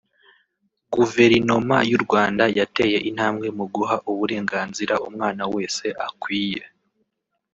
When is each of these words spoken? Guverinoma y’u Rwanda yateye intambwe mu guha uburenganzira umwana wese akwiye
Guverinoma 0.93 1.77
y’u 1.89 1.99
Rwanda 2.05 2.43
yateye 2.59 2.97
intambwe 3.09 3.47
mu 3.57 3.65
guha 3.75 3.95
uburenganzira 4.11 4.93
umwana 5.07 5.43
wese 5.53 5.85
akwiye 6.07 6.63